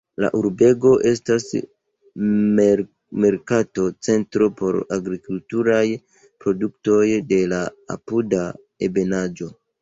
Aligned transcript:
La 0.23 0.29
urbego 0.37 0.91
estas 1.09 1.43
merkato-centro 3.25 4.47
por 4.63 4.79
agrikulturaj 4.97 5.85
produktoj 6.47 7.05
de 7.35 7.39
la 7.53 7.61
apuda 7.99 8.43
ebenaĵo. 8.91 9.53